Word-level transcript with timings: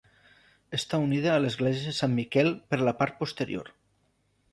Està 0.77 0.99
unida 1.03 1.29
a 1.33 1.43
l'església 1.43 1.83
de 1.93 1.93
Sant 1.97 2.15
Miquel 2.21 2.49
per 2.73 2.81
la 2.87 2.95
part 3.03 3.21
posterior. 3.21 3.71